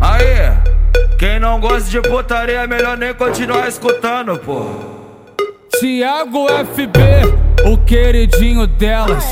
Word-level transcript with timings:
Aí, 0.00 1.16
quem 1.18 1.38
não 1.38 1.60
gosta 1.60 1.88
de 1.88 2.00
putaria 2.00 2.60
é 2.60 2.66
melhor 2.66 2.96
nem 2.96 3.14
continuar 3.14 3.68
escutando, 3.68 4.38
pô. 4.38 4.66
Tiago 5.78 6.46
FB, 6.48 7.00
o 7.70 7.78
queridinho 7.78 8.66
delas. 8.66 9.24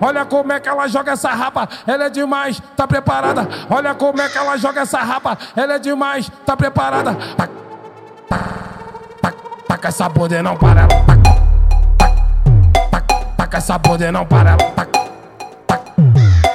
Olha 0.00 0.24
como 0.24 0.50
é 0.52 0.58
que 0.58 0.68
ela 0.68 0.88
joga 0.88 1.12
essa 1.12 1.28
rapa, 1.28 1.68
ela 1.86 2.04
é 2.04 2.10
demais, 2.10 2.60
tá 2.74 2.86
preparada. 2.86 3.46
Olha 3.68 3.94
como 3.94 4.20
é 4.22 4.28
que 4.28 4.38
ela 4.38 4.56
joga 4.56 4.80
essa 4.80 4.98
rapa, 4.98 5.36
ela 5.54 5.74
é 5.74 5.78
demais, 5.78 6.30
tá 6.46 6.56
preparada. 6.56 7.14
Tac, 7.36 7.50
tac, 8.28 8.42
tac, 9.20 9.36
tac 9.68 9.86
essa 9.86 10.08
bunda 10.08 10.42
não 10.42 10.56
para 10.56 10.80
ela. 10.80 10.88
Tac, 10.88 11.22
tac, 11.98 12.14
tac, 12.90 13.36
tac 13.36 13.56
essa 13.56 13.78
bunda 13.78 14.10
não 14.10 14.24
para 14.24 14.50
ela. 14.50 14.70
Tac, 14.72 14.90
tac, 15.66 15.82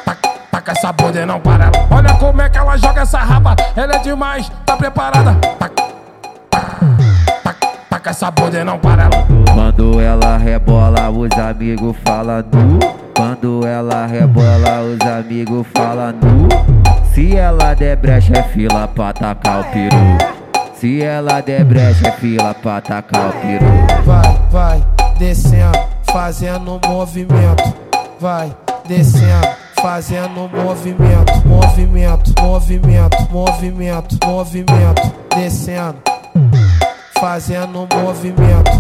tac, 0.04 0.20
tac 0.52 0.70
essa 0.72 0.92
bunda 0.92 1.26
não 1.26 1.40
para 1.40 1.66
ela. 1.66 1.88
Olha 1.92 2.14
como 2.16 2.42
é 2.42 2.50
que 2.50 2.58
ela 2.58 2.78
joga 2.78 3.02
essa 3.02 3.20
rapa, 3.20 3.56
ela 3.76 3.96
é 3.96 4.00
demais, 4.00 4.52
tá 4.66 4.76
preparada. 4.76 5.36
Tac, 5.60 5.72
tac, 7.44 7.60
tac 7.92 8.10
essa 8.10 8.32
bunda 8.32 8.66
não 8.66 8.80
para 8.80 9.04
ela. 9.04 9.28
Quando 9.54 10.02
ela 10.02 10.36
rebola, 10.36 11.12
os 11.12 11.32
amigos 11.38 11.96
falam 12.04 12.44
nu. 12.52 12.95
Quando 13.46 13.68
ela 13.68 14.08
rebola, 14.08 14.82
os 14.82 15.08
amigos 15.08 15.68
falam 15.76 16.14
nu. 16.14 16.50
Se 17.14 17.38
ela 17.38 17.76
der 17.76 17.96
brecha, 17.96 18.34
é 18.36 18.42
fila 18.42 18.88
pra 18.88 19.14
tacar 19.14 19.62
o 19.62 19.64
peru. 19.66 19.96
Se 20.74 21.04
ela 21.04 21.42
der 21.42 21.64
brecha, 21.64 22.08
é 22.08 22.12
fila 22.14 22.56
pra 22.56 22.82
tacar 22.82 23.30
o 23.30 23.34
peru. 23.34 23.66
Vai, 24.04 24.42
vai, 24.50 24.84
descendo, 25.20 25.78
fazendo 26.12 26.82
movimento. 26.88 27.72
Vai, 28.20 28.52
descendo, 28.88 29.48
fazendo 29.80 30.50
movimento. 30.50 31.48
Movimento, 31.48 32.42
movimento, 32.42 33.28
movimento, 33.32 34.18
movimento. 34.26 35.14
Descendo, 35.36 35.98
fazendo 37.20 37.88
movimento. 37.94 38.72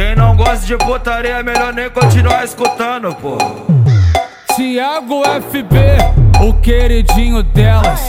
Quem 0.00 0.16
não 0.16 0.34
gosta 0.34 0.64
de 0.64 0.78
putaria 0.78 1.32
é 1.32 1.42
melhor 1.42 1.74
nem 1.74 1.90
continuar 1.90 2.42
escutando, 2.42 3.14
pô. 3.16 3.36
Tiago 4.56 5.22
FB, 5.50 5.76
o 6.42 6.54
queridinho 6.54 7.42
delas. 7.42 8.00